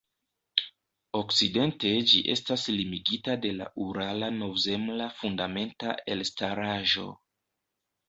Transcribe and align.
Okcidente 1.19 1.91
ĝi 2.13 2.23
estas 2.37 2.65
limigita 2.77 3.37
de 3.45 3.53
la 3.61 3.69
Urala-Novzemla 3.87 5.13
fundamenta 5.23 5.97
elstaraĵo. 6.19 7.11